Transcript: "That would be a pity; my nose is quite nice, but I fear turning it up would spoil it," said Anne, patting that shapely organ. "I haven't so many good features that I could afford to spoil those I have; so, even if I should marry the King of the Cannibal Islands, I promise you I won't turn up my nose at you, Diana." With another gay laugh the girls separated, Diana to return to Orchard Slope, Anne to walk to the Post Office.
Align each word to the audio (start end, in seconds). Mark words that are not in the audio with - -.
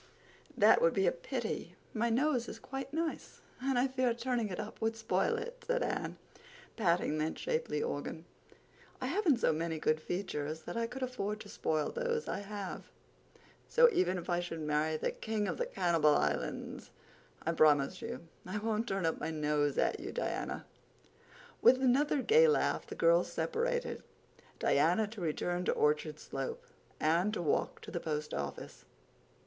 "That 0.57 0.81
would 0.81 0.95
be 0.95 1.05
a 1.05 1.11
pity; 1.11 1.75
my 1.93 2.09
nose 2.09 2.47
is 2.47 2.57
quite 2.57 2.91
nice, 2.91 3.39
but 3.61 3.77
I 3.77 3.87
fear 3.87 4.15
turning 4.15 4.49
it 4.49 4.59
up 4.59 4.81
would 4.81 4.95
spoil 4.95 5.35
it," 5.37 5.63
said 5.67 5.83
Anne, 5.83 6.17
patting 6.75 7.19
that 7.19 7.37
shapely 7.37 7.83
organ. 7.83 8.25
"I 8.99 9.05
haven't 9.05 9.37
so 9.37 9.53
many 9.53 9.77
good 9.77 10.01
features 10.01 10.61
that 10.63 10.75
I 10.75 10.87
could 10.87 11.03
afford 11.03 11.39
to 11.41 11.49
spoil 11.49 11.91
those 11.91 12.27
I 12.27 12.39
have; 12.39 12.85
so, 13.67 13.89
even 13.91 14.17
if 14.17 14.27
I 14.27 14.39
should 14.39 14.61
marry 14.61 14.97
the 14.97 15.11
King 15.11 15.47
of 15.47 15.59
the 15.59 15.67
Cannibal 15.67 16.15
Islands, 16.15 16.89
I 17.45 17.51
promise 17.51 18.01
you 18.01 18.27
I 18.43 18.57
won't 18.57 18.87
turn 18.87 19.05
up 19.05 19.19
my 19.19 19.29
nose 19.29 19.77
at 19.77 19.99
you, 19.99 20.11
Diana." 20.11 20.65
With 21.61 21.79
another 21.79 22.23
gay 22.23 22.47
laugh 22.47 22.87
the 22.87 22.95
girls 22.95 23.31
separated, 23.31 24.01
Diana 24.57 25.05
to 25.09 25.21
return 25.21 25.63
to 25.65 25.71
Orchard 25.73 26.19
Slope, 26.19 26.65
Anne 26.99 27.31
to 27.33 27.41
walk 27.43 27.81
to 27.81 27.91
the 27.91 27.99
Post 27.99 28.33
Office. 28.33 28.85